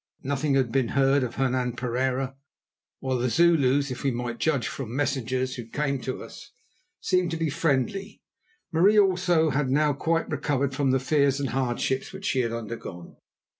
[0.23, 2.35] Nothing had been heard of Hernan Pereira,
[3.01, 6.49] while the Zulus, if we might judge from messengers who came to us,
[6.99, 8.19] seemed to be friendly.
[8.71, 13.17] Marie, also, had now quite recovered from the fears and hardships which she had undergone.